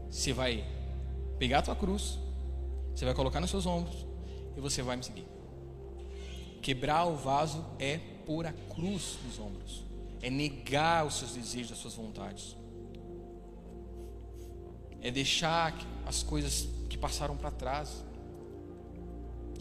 [0.10, 0.66] você vai
[1.38, 2.18] pegar a tua cruz,
[2.94, 4.06] você vai colocar nos seus ombros
[4.58, 5.28] e você vai me seguir.
[6.62, 9.84] Quebrar o vaso é pôr a cruz nos ombros,
[10.22, 12.56] é negar os seus desejos, as suas vontades,
[15.04, 18.04] é deixar as coisas que passaram para trás,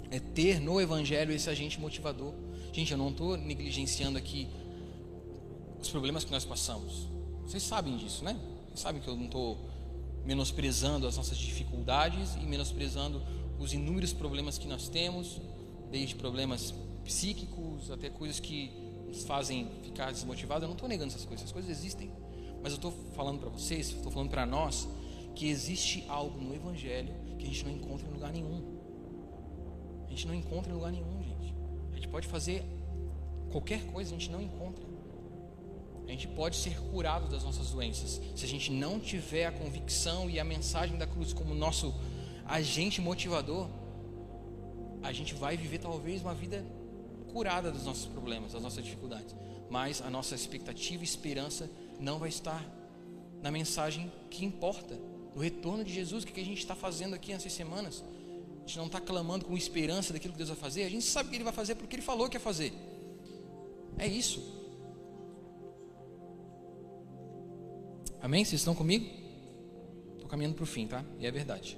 [0.08, 2.32] é ter no Evangelho esse agente motivador.
[2.72, 4.48] Gente, eu não estou negligenciando aqui
[5.80, 7.08] os problemas que nós passamos.
[7.44, 8.38] Vocês sabem disso, né?
[8.68, 9.58] Vocês sabem que eu não estou
[10.24, 13.20] menosprezando as nossas dificuldades e menosprezando
[13.58, 15.40] os inúmeros problemas que nós temos,
[15.90, 16.72] desde problemas
[17.04, 18.70] psíquicos, até coisas que
[19.08, 20.62] nos fazem ficar desmotivados.
[20.62, 22.12] Eu não estou negando essas coisas, essas coisas existem.
[22.62, 24.86] Mas eu estou falando para vocês, estou falando para nós,
[25.34, 28.62] que existe algo no Evangelho que a gente não encontra em lugar nenhum.
[30.06, 31.54] A gente não encontra em lugar nenhum, gente.
[31.90, 32.62] A gente pode fazer
[33.50, 34.84] qualquer coisa, a gente não encontra.
[36.06, 40.28] A gente pode ser curado das nossas doenças se a gente não tiver a convicção
[40.28, 41.94] e a mensagem da cruz como nosso
[42.44, 43.68] agente motivador.
[45.02, 46.64] A gente vai viver talvez uma vida
[47.32, 49.34] curada dos nossos problemas, das nossas dificuldades.
[49.70, 52.62] Mas a nossa expectativa e esperança não vai estar
[53.40, 54.98] na mensagem que importa,
[55.34, 56.24] no retorno de Jesus.
[56.24, 58.04] O que a gente está fazendo aqui nessas semanas?
[58.64, 60.84] A gente não está clamando com esperança daquilo que Deus vai fazer.
[60.84, 62.72] A gente sabe que Ele vai fazer porque Ele falou que ia fazer.
[63.98, 64.42] É isso.
[68.20, 68.44] Amém?
[68.44, 69.04] Vocês estão comigo?
[70.14, 71.04] Estou caminhando para o fim, tá?
[71.18, 71.76] E é verdade.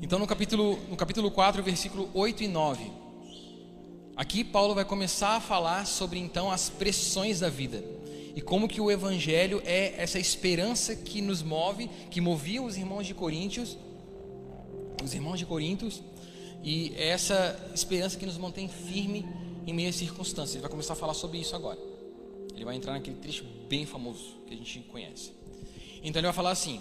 [0.00, 2.90] Então, no capítulo, no capítulo 4, versículo 8 e 9.
[4.16, 7.84] Aqui Paulo vai começar a falar sobre então as pressões da vida.
[8.34, 13.06] E como que o evangelho é essa esperança que nos move, que movia os irmãos
[13.06, 13.76] de Coríntios,
[15.02, 16.02] os irmãos de Corintos,
[16.62, 19.26] e é essa esperança que nos mantém firme
[19.66, 20.54] em meio às circunstâncias.
[20.54, 21.78] Ele vai começar a falar sobre isso agora.
[22.54, 25.32] Ele vai entrar naquele trecho bem famoso que a gente conhece.
[26.02, 26.80] Então ele vai falar assim: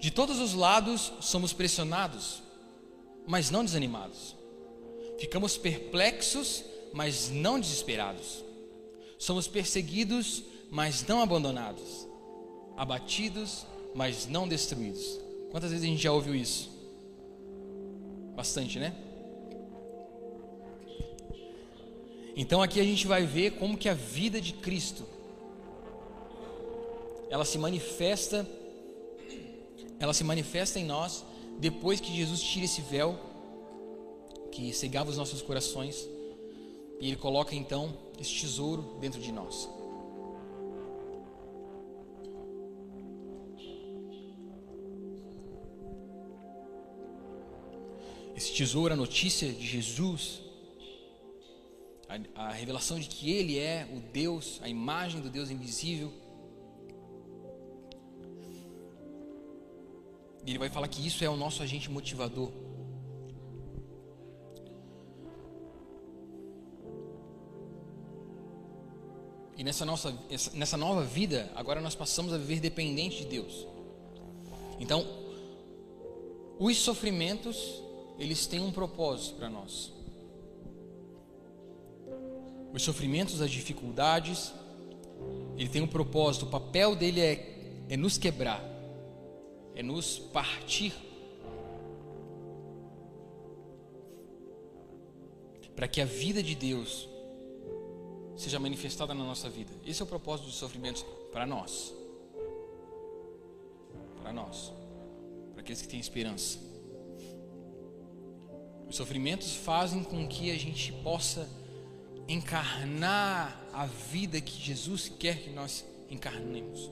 [0.00, 2.42] De todos os lados somos pressionados,
[3.26, 4.36] mas não desanimados.
[5.18, 8.44] Ficamos perplexos, mas não desesperados.
[9.22, 12.08] Somos perseguidos, mas não abandonados.
[12.76, 15.20] Abatidos, mas não destruídos.
[15.52, 16.68] Quantas vezes a gente já ouviu isso?
[18.34, 18.92] Bastante, né?
[22.34, 25.04] Então aqui a gente vai ver como que a vida de Cristo
[27.30, 28.44] ela se manifesta
[30.00, 31.24] ela se manifesta em nós
[31.60, 33.16] depois que Jesus tira esse véu
[34.50, 36.08] que cegava os nossos corações
[37.00, 39.68] e ele coloca então esse tesouro dentro de nós.
[48.36, 50.40] Esse tesouro, a notícia de Jesus,
[52.08, 56.12] a, a revelação de que Ele é o Deus, a imagem do Deus invisível.
[60.44, 62.50] E ele vai falar que isso é o nosso agente motivador.
[69.62, 70.12] E nessa, nossa,
[70.54, 73.64] nessa nova vida, agora nós passamos a viver dependente de Deus.
[74.80, 75.06] Então,
[76.58, 77.80] os sofrimentos,
[78.18, 79.92] eles têm um propósito para nós.
[82.72, 84.52] Os sofrimentos, as dificuldades,
[85.56, 86.46] ele tem um propósito.
[86.46, 88.60] O papel dele é, é nos quebrar,
[89.76, 90.92] é nos partir.
[95.76, 97.11] Para que a vida de Deus
[98.42, 99.72] seja manifestada na nossa vida.
[99.86, 101.94] Esse é o propósito dos sofrimentos para nós.
[104.20, 104.72] Para nós.
[105.52, 106.58] Para aqueles que têm esperança.
[108.88, 111.48] Os sofrimentos fazem com que a gente possa
[112.28, 116.90] encarnar a vida que Jesus quer que nós encarnemos.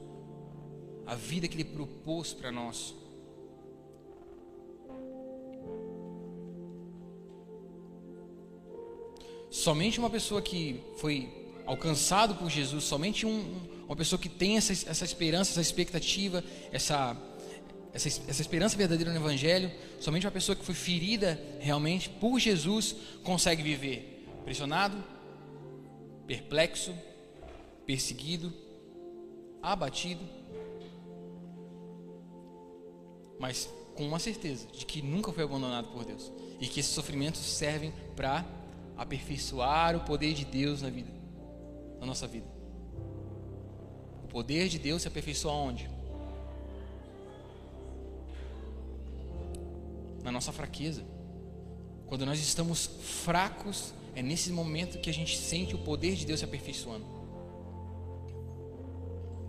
[1.04, 2.94] A vida que Ele propôs para nós.
[9.50, 11.39] Somente uma pessoa que foi
[11.70, 17.16] alcançado por Jesus, somente um, uma pessoa que tem essa, essa esperança, essa expectativa, essa,
[17.92, 22.96] essa, essa esperança verdadeira no Evangelho, somente uma pessoa que foi ferida realmente por Jesus
[23.22, 24.26] consegue viver.
[24.44, 24.96] Pressionado,
[26.26, 26.92] perplexo,
[27.86, 28.52] perseguido,
[29.62, 30.28] abatido,
[33.38, 37.40] mas com uma certeza de que nunca foi abandonado por Deus e que esses sofrimentos
[37.40, 38.44] servem para
[38.96, 41.19] aperfeiçoar o poder de Deus na vida
[42.00, 42.46] na nossa vida.
[44.24, 45.88] O poder de Deus se aperfeiçoa onde?
[50.24, 51.04] Na nossa fraqueza.
[52.06, 56.40] Quando nós estamos fracos, é nesse momento que a gente sente o poder de Deus
[56.40, 57.04] se aperfeiçoando.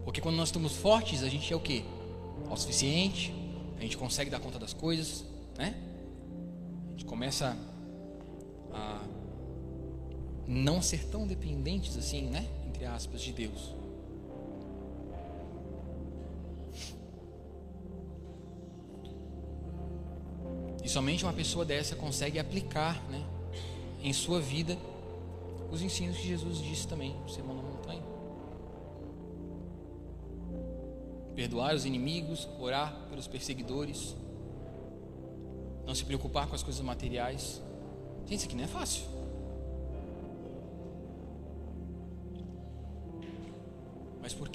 [0.04, 1.86] Porque quando nós estamos fortes, a gente é o que?
[2.50, 3.34] Autossuficiente,
[3.78, 5.24] a gente consegue dar conta das coisas,
[5.58, 5.76] né?
[6.88, 7.58] A gente começa
[8.72, 9.02] a
[10.52, 12.46] não ser tão dependentes assim, né?
[12.68, 13.74] Entre aspas, de Deus.
[20.84, 23.24] E somente uma pessoa dessa consegue aplicar, né,
[24.04, 24.78] em sua vida
[25.72, 28.04] os ensinos que Jesus disse também no Sermão da Montanha.
[31.34, 34.18] Perdoar os inimigos, orar pelos perseguidores,
[35.86, 37.62] não se preocupar com as coisas materiais.
[38.26, 39.20] Gente, isso aqui não é fácil.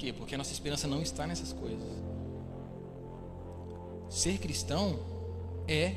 [0.07, 0.13] Quê?
[0.13, 1.87] Porque a nossa esperança não está nessas coisas.
[4.09, 4.99] Ser cristão
[5.67, 5.95] é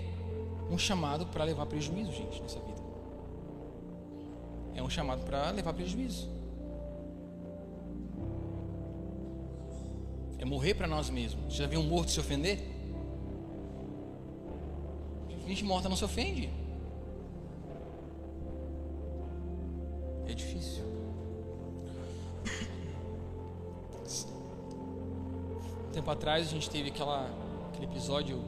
[0.70, 2.80] um chamado para levar prejuízo, gente, nessa vida.
[4.74, 6.28] É um chamado para levar prejuízo.
[10.38, 11.54] É morrer para nós mesmos.
[11.54, 12.58] Você já viu um morto se ofender?
[15.46, 16.48] Gente morta não se ofende.
[26.00, 27.28] Tempo atrás a gente teve aquela,
[27.68, 28.42] aquele episódio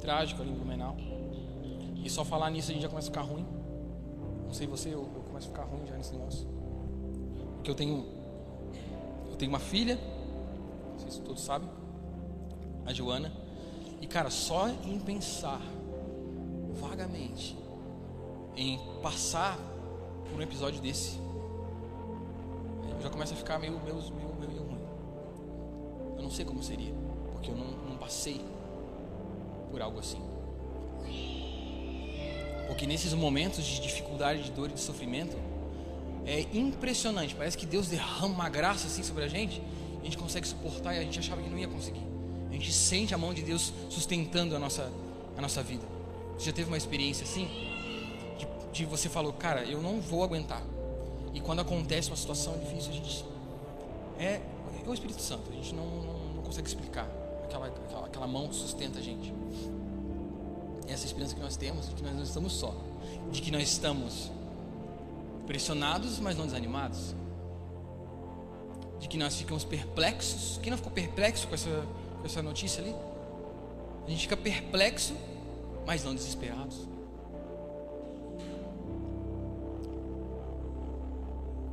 [0.00, 0.96] trágico ali em Blumenau.
[1.96, 3.44] E só falar nisso a gente já começa a ficar ruim.
[4.46, 6.46] Não sei você, eu, eu começo a ficar ruim já nesse negócio.
[7.56, 8.06] Porque eu tenho.
[9.28, 9.98] Eu tenho uma filha,
[10.92, 11.68] não sei se todos sabem,
[12.86, 13.32] a Joana.
[14.00, 15.60] E cara, só em pensar
[16.72, 17.56] vagamente
[18.56, 19.58] em passar
[20.30, 21.18] por um episódio desse
[22.96, 24.75] eu já começo a ficar meio, meio, meio, meio ruim.
[26.26, 26.92] Não sei como seria,
[27.30, 28.44] porque eu não, não passei
[29.70, 30.20] por algo assim.
[32.66, 35.36] Porque nesses momentos de dificuldade, de dor e de sofrimento,
[36.26, 37.32] é impressionante.
[37.32, 39.62] Parece que Deus derrama uma graça assim sobre a gente,
[40.00, 42.02] a gente consegue suportar e a gente achava que não ia conseguir.
[42.50, 44.90] A gente sente a mão de Deus sustentando a nossa,
[45.38, 45.86] a nossa vida.
[46.36, 47.48] Você já teve uma experiência assim?
[48.36, 50.64] De, de você falou, cara, eu não vou aguentar.
[51.32, 53.24] E quando acontece uma situação difícil, a gente.
[54.18, 54.40] É,
[54.84, 56.15] é o Espírito Santo, a gente não, não
[56.46, 57.08] consegue explicar.
[57.44, 59.32] Aquela, aquela, aquela mão que sustenta a gente
[60.88, 62.74] essa esperança que nós temos de que nós não estamos só,
[63.30, 64.30] de que nós estamos
[65.46, 67.14] pressionados, mas não desanimados,
[68.98, 70.58] de que nós ficamos perplexos.
[70.62, 71.86] Quem não ficou perplexo com essa,
[72.18, 72.94] com essa notícia ali?
[74.06, 75.14] A gente fica perplexo,
[75.84, 76.86] mas não desesperados.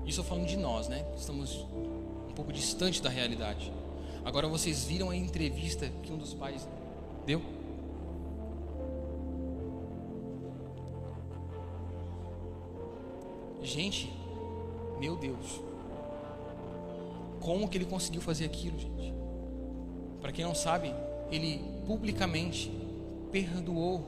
[0.05, 1.05] Isso eu falando de nós, né?
[1.15, 1.65] Estamos
[2.29, 3.71] um pouco distante da realidade.
[4.25, 6.67] Agora vocês viram a entrevista que um dos pais
[7.25, 7.41] deu?
[13.61, 14.11] Gente,
[14.99, 15.61] meu Deus.
[17.39, 19.13] Como que ele conseguiu fazer aquilo, gente?
[20.21, 20.93] Para quem não sabe,
[21.29, 22.71] ele publicamente
[23.31, 24.01] perdoou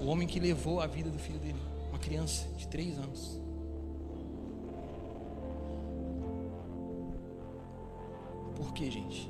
[0.00, 3.43] o homem que levou a vida do filho dele, uma criança de três anos.
[8.74, 9.28] Quê, gente?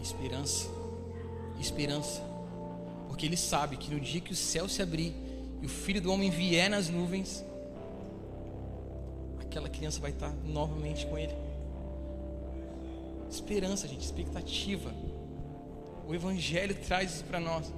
[0.00, 0.68] Esperança.
[1.58, 2.22] Esperança.
[3.08, 5.14] Porque ele sabe que no dia que o céu se abrir
[5.60, 7.44] e o filho do homem vier nas nuvens,
[9.40, 11.34] aquela criança vai estar novamente com ele.
[13.28, 14.92] Esperança, gente, expectativa.
[16.08, 17.72] O Evangelho traz isso para nós.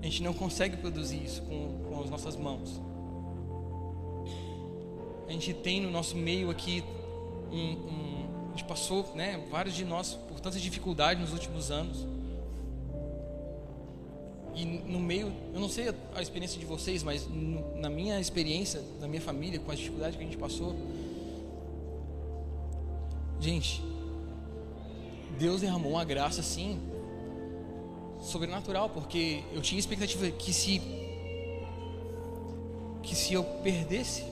[0.00, 2.80] A gente não consegue produzir isso com, com as nossas mãos.
[5.28, 6.82] A gente tem no nosso meio aqui
[7.52, 7.99] um, um,
[8.60, 12.06] gente passou, né, vários de nós por tantas dificuldades nos últimos anos.
[14.54, 17.26] E no meio, eu não sei a experiência de vocês, mas
[17.76, 20.74] na minha experiência, na minha família, com as dificuldades que a gente passou,
[23.38, 23.82] gente,
[25.38, 26.78] Deus derramou uma graça assim
[28.20, 30.82] sobrenatural, porque eu tinha expectativa que se
[33.02, 34.24] que se eu perdesse,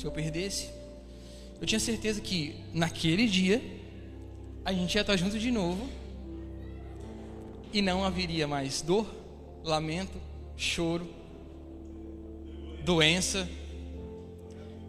[0.00, 0.70] Se eu perdesse,
[1.60, 3.60] eu tinha certeza que naquele dia
[4.64, 5.86] a gente ia estar junto de novo
[7.70, 9.06] e não haveria mais dor,
[9.62, 10.18] lamento,
[10.56, 11.06] choro,
[12.82, 13.46] doença,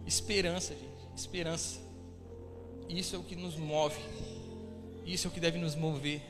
[0.06, 1.78] esperança, gente, esperança.
[2.88, 4.00] Isso é o que nos move.
[5.04, 6.22] Isso é o que deve nos mover.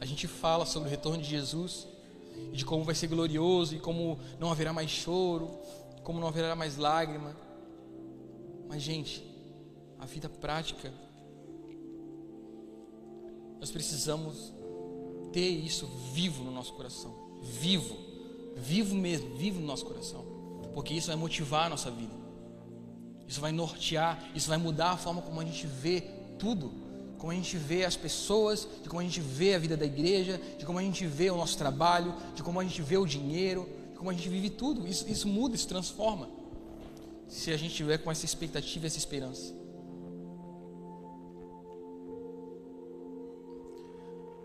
[0.00, 1.86] A gente fala sobre o retorno de Jesus
[2.50, 5.50] de como vai ser glorioso e como não haverá mais choro,
[6.08, 7.36] como não haverá mais lágrima.
[8.66, 9.22] Mas gente,
[9.98, 10.90] a vida prática
[13.60, 14.54] nós precisamos
[15.34, 17.14] ter isso vivo no nosso coração.
[17.42, 17.94] Vivo.
[18.56, 20.24] Vivo mesmo, vivo no nosso coração.
[20.72, 22.14] Porque isso vai motivar a nossa vida.
[23.26, 26.00] Isso vai nortear, isso vai mudar a forma como a gente vê
[26.38, 26.72] tudo.
[27.18, 30.40] Como a gente vê as pessoas, de como a gente vê a vida da igreja,
[30.58, 33.68] de como a gente vê o nosso trabalho, de como a gente vê o dinheiro,
[33.98, 34.86] como a gente vive tudo.
[34.86, 36.30] Isso, isso muda, isso transforma.
[37.26, 39.58] Se a gente tiver com essa expectativa essa esperança.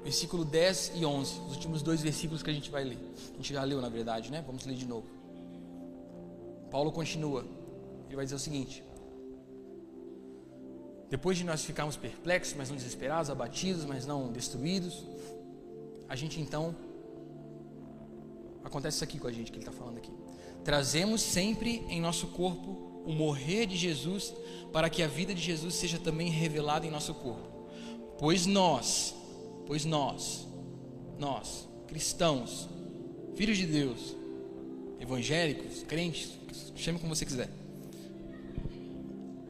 [0.03, 2.99] versículo 10 e 11, os últimos dois versículos que a gente vai ler.
[3.33, 4.43] A gente já leu, na verdade, né?
[4.45, 5.07] Vamos ler de novo.
[6.69, 7.45] Paulo continua.
[8.07, 8.83] Ele vai dizer o seguinte:
[11.09, 15.05] Depois de nós ficarmos perplexos, mas não desesperados, abatidos, mas não destruídos,
[16.09, 16.75] a gente então
[18.73, 20.11] acontece isso aqui com a gente que ele está falando aqui.
[20.63, 24.33] Trazemos sempre em nosso corpo o morrer de Jesus,
[24.71, 27.67] para que a vida de Jesus seja também revelada em nosso corpo.
[28.17, 29.13] Pois nós,
[29.65, 30.45] Pois nós,
[31.17, 32.67] nós, cristãos,
[33.35, 34.15] filhos de Deus,
[34.99, 36.31] evangélicos, crentes,
[36.75, 37.49] chame como você quiser.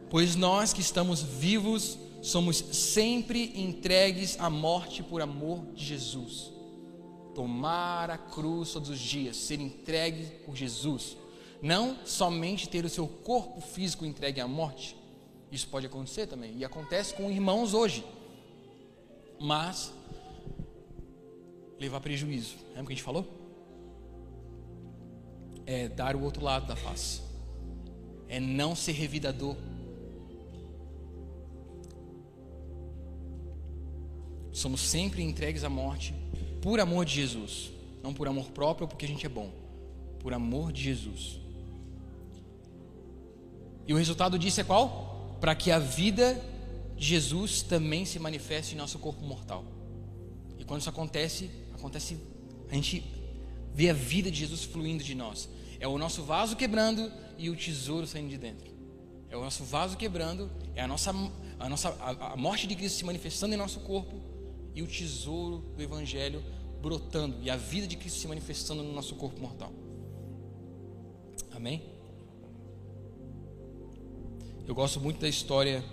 [0.09, 6.52] Pois nós que estamos vivos somos sempre entregues à morte por amor de Jesus.
[7.33, 11.17] Tomar a cruz todos os dias, ser entregue por Jesus.
[11.61, 14.95] Não somente ter o seu corpo físico entregue à morte.
[15.51, 18.05] Isso pode acontecer também, e acontece com irmãos hoje.
[19.39, 19.93] Mas
[21.79, 22.55] levar prejuízo.
[22.69, 23.27] Lembra o que a gente falou?
[25.65, 27.21] É dar o outro lado da face.
[28.27, 29.55] É não ser revidador.
[34.51, 36.22] Somos sempre entregues à morte
[36.63, 37.71] por amor de Jesus.
[38.01, 39.51] Não por amor próprio ou porque a gente é bom,
[40.19, 41.39] por amor de Jesus.
[43.85, 45.37] E o resultado disso é qual?
[45.41, 46.41] Para que a vida
[46.95, 49.65] de Jesus também se manifeste em nosso corpo mortal.
[50.57, 52.17] E quando isso acontece, acontece
[52.69, 53.03] a gente
[53.73, 55.49] vê a vida de Jesus fluindo de nós.
[55.81, 58.71] É o nosso vaso quebrando e o tesouro saindo de dentro.
[59.29, 61.13] É o nosso vaso quebrando, é a nossa
[61.59, 64.32] a nossa a, a morte de Cristo se manifestando em nosso corpo
[64.75, 66.43] e o tesouro do evangelho
[66.81, 69.71] brotando e a vida de Cristo se manifestando no nosso corpo mortal.
[71.51, 71.81] Amém?
[74.67, 75.83] Eu gosto muito da história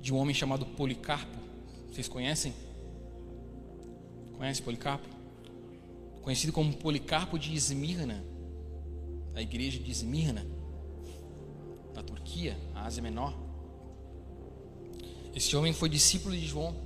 [0.00, 1.36] de um homem chamado Policarpo.
[1.90, 2.54] Vocês conhecem?
[4.36, 5.08] Conhece Policarpo?
[6.22, 8.24] Conhecido como Policarpo de Esmirna,
[9.32, 10.46] da igreja de Esmirna,
[11.94, 13.34] na Turquia, a Ásia Menor.
[15.34, 16.85] Esse homem foi discípulo de João.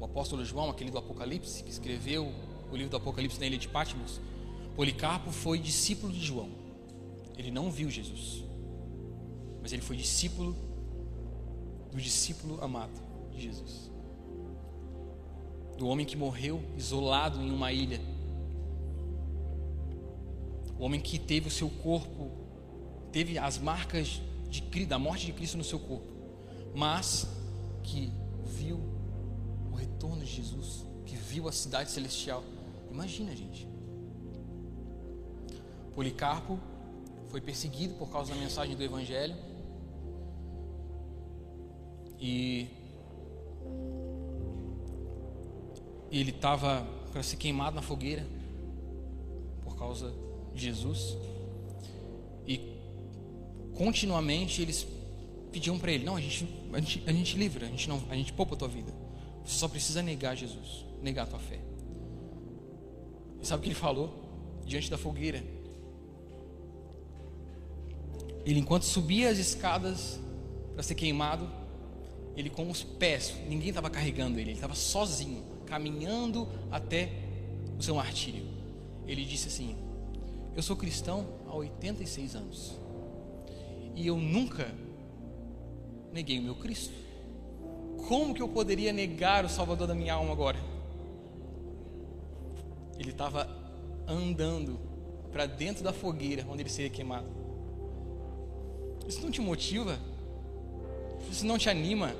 [0.00, 2.32] O apóstolo João, aquele do Apocalipse, que escreveu
[2.72, 4.18] o livro do Apocalipse na ilha de Patmos.
[4.74, 6.48] Policarpo foi discípulo de João.
[7.36, 8.42] Ele não viu Jesus,
[9.60, 10.56] mas ele foi discípulo
[11.92, 12.98] do discípulo amado
[13.30, 13.90] de Jesus.
[15.76, 18.00] Do homem que morreu isolado em uma ilha.
[20.78, 22.30] O homem que teve o seu corpo,
[23.12, 26.10] teve as marcas de, da morte de Cristo no seu corpo,
[26.74, 27.26] mas
[27.82, 28.10] que
[28.44, 28.99] viu
[29.80, 32.44] retorno de Jesus, que viu a cidade celestial.
[32.90, 33.66] Imagina, gente.
[35.94, 36.58] Policarpo
[37.28, 39.36] foi perseguido por causa da mensagem do Evangelho.
[42.18, 42.68] E
[46.10, 48.26] ele estava para ser queimado na fogueira
[49.62, 50.12] por causa
[50.54, 51.16] de Jesus.
[52.46, 52.76] E
[53.74, 54.86] continuamente eles
[55.50, 58.14] pediam para ele: Não, a gente, a gente, a gente livra, a gente, não, a
[58.14, 58.99] gente poupa a tua vida.
[59.50, 61.58] Você só precisa negar Jesus, negar a tua fé.
[63.40, 64.62] E sabe o que ele falou?
[64.64, 65.42] Diante da fogueira
[68.44, 70.18] ele, enquanto subia as escadas
[70.74, 71.48] para ser queimado,
[72.36, 77.12] ele com os pés, ninguém estava carregando ele, ele estava sozinho, caminhando até
[77.78, 78.44] o seu martírio.
[79.06, 79.76] Ele disse assim:
[80.56, 82.78] Eu sou cristão há 86 anos
[83.94, 84.72] e eu nunca
[86.12, 86.94] neguei o meu Cristo.
[88.08, 90.58] Como que eu poderia negar o Salvador da minha alma agora?
[92.98, 93.48] Ele estava
[94.06, 94.78] andando
[95.32, 97.26] para dentro da fogueira onde ele seria queimado.
[99.08, 99.98] Isso não te motiva?
[101.30, 102.14] Isso não te anima?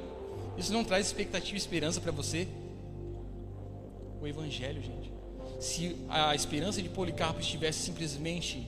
[0.56, 2.48] Isso não traz expectativa e esperança para você?
[4.20, 5.12] O Evangelho, gente.
[5.60, 8.66] Se a esperança de Policarpo estivesse simplesmente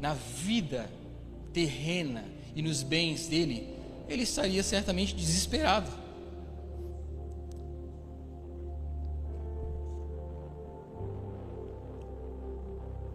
[0.00, 0.88] na vida
[1.52, 2.24] terrena
[2.54, 3.68] e nos bens dele,
[4.08, 6.01] ele estaria certamente desesperado.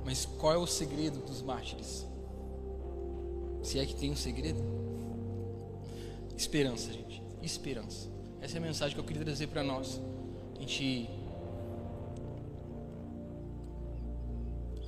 [0.08, 2.08] Mas qual é o segredo dos mártires?
[3.62, 4.64] Se é que tem um segredo.
[6.38, 7.22] Esperança, gente.
[7.44, 8.08] Esperança.
[8.40, 10.00] Essa é a mensagem que eu queria trazer para nós.
[10.56, 11.10] A gente.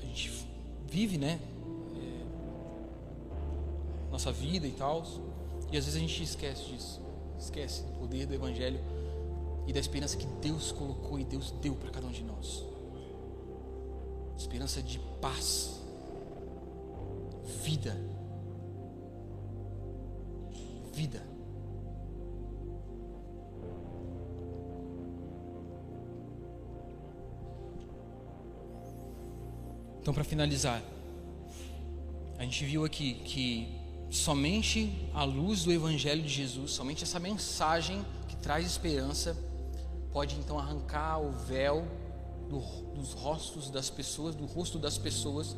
[0.02, 0.48] A gente
[0.88, 1.38] vive, né?
[1.98, 2.24] É,
[4.10, 5.04] nossa vida e tal.
[5.70, 7.02] E às vezes a gente esquece disso.
[7.38, 8.80] Esquece do poder do Evangelho
[9.68, 12.64] e da esperança que Deus colocou e Deus deu para cada um de nós.
[14.38, 15.80] Esperança de paz,
[17.64, 18.10] vida
[21.00, 21.24] vida.
[30.02, 30.84] Então, para finalizar,
[32.38, 38.06] a gente viu aqui que somente a luz do Evangelho de Jesus, somente essa mensagem
[38.28, 39.38] que traz esperança,
[40.12, 41.88] pode então arrancar o véu
[42.50, 42.60] do,
[42.96, 45.56] dos rostos das pessoas, do rosto das pessoas,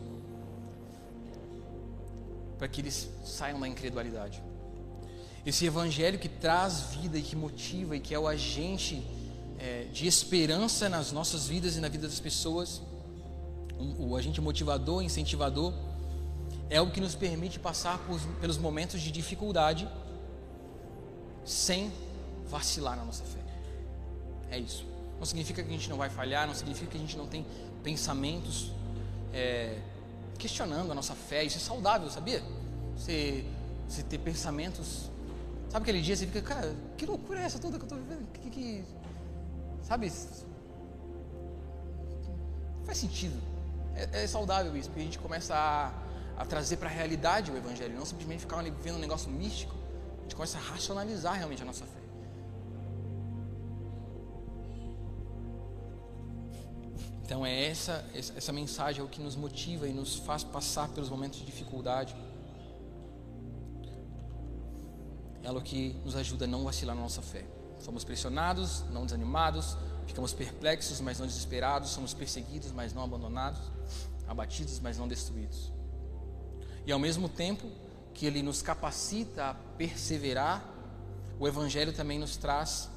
[2.58, 4.44] para que eles saiam da incredulidade.
[5.46, 9.02] Esse evangelho que traz vida e que motiva e que é o agente
[9.58, 12.82] é, de esperança nas nossas vidas e na vida das pessoas,
[13.80, 15.74] o, o agente motivador, incentivador,
[16.70, 19.88] é o que nos permite passar por, pelos momentos de dificuldade
[21.44, 21.92] sem
[22.48, 23.40] vacilar na nossa fé.
[24.52, 24.91] É isso.
[25.22, 27.46] Não significa que a gente não vai falhar, não significa que a gente não tem
[27.82, 28.74] pensamentos
[29.34, 29.78] é,
[30.38, 31.46] questionando a nossa fé.
[31.46, 32.44] Isso é saudável, sabia?
[32.98, 33.46] Você,
[33.88, 35.10] você ter pensamentos
[35.72, 38.30] Sabe aquele dia você fica, cara, que loucura é essa toda que eu estou vivendo?
[38.34, 38.84] Que, que, que,
[39.82, 40.12] sabe?
[42.78, 43.42] Não faz sentido.
[43.96, 45.94] É, é, saudável isso, porque a gente começa a,
[46.42, 49.74] a trazer para a realidade o Evangelho, não simplesmente ficar vivendo um negócio místico.
[50.20, 52.01] A gente começa a racionalizar realmente a nossa fé.
[57.32, 61.10] Então é essa, essa mensagem é o que nos motiva e nos faz passar pelos
[61.10, 62.14] momentos de dificuldade.
[65.42, 67.46] É o que nos ajuda a não vacilar na nossa fé.
[67.80, 73.62] Somos pressionados, não desanimados, ficamos perplexos, mas não desesperados, somos perseguidos, mas não abandonados,
[74.28, 75.72] abatidos, mas não destruídos.
[76.86, 77.66] E ao mesmo tempo
[78.14, 80.70] que ele nos capacita a perseverar,
[81.40, 82.90] o Evangelho também nos traz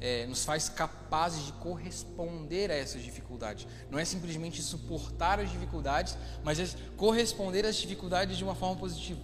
[0.00, 3.66] é, nos faz capazes de corresponder a essas dificuldades.
[3.90, 9.20] Não é simplesmente suportar as dificuldades, mas é corresponder às dificuldades de uma forma positiva.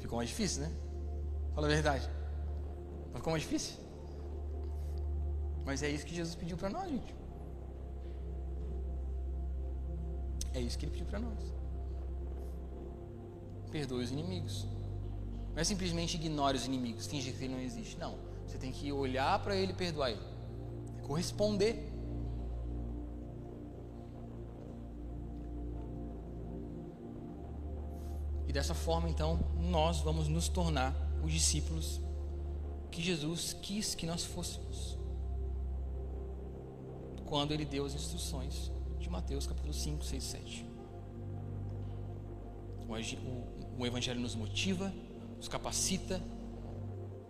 [0.00, 0.72] Ficou mais difícil, né?
[1.54, 2.08] Fala a verdade.
[3.14, 3.76] Ficou mais difícil?
[5.64, 7.14] Mas é isso que Jesus pediu para nós, gente.
[10.54, 11.38] É isso que ele pediu para nós.
[13.70, 14.66] Perdoe os inimigos.
[15.54, 17.98] Não é simplesmente ignore os inimigos, finge que ele não existe.
[17.98, 18.31] Não.
[18.52, 20.20] Você tem que olhar para ele e perdoar ele.
[21.04, 21.90] Corresponder.
[28.46, 30.94] E dessa forma, então, nós vamos nos tornar
[31.24, 31.98] os discípulos
[32.90, 34.98] que Jesus quis que nós fôssemos.
[37.24, 40.66] Quando ele deu as instruções de Mateus capítulo 5, 6, 7.
[43.78, 44.92] O, Evangelho nos motiva,
[45.38, 46.22] nos capacita,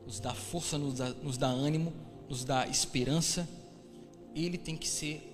[0.07, 1.93] nos dá força, nos dá, nos dá ânimo,
[2.29, 3.49] nos dá esperança.
[4.35, 5.33] Ele tem que ser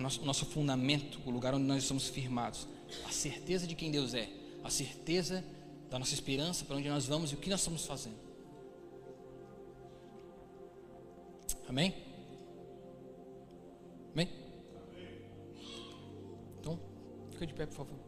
[0.00, 2.66] nosso, o nosso fundamento, o lugar onde nós estamos firmados.
[3.06, 4.28] A certeza de quem Deus é,
[4.62, 5.44] a certeza
[5.90, 8.16] da nossa esperança, para onde nós vamos e o que nós estamos fazendo.
[11.68, 11.94] Amém?
[14.12, 14.28] Amém?
[16.60, 16.78] Então,
[17.30, 18.05] fica de pé, por favor.